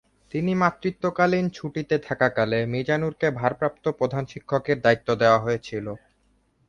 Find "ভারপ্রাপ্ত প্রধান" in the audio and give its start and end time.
3.39-4.23